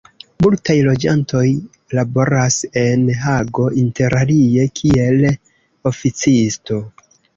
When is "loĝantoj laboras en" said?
0.85-3.03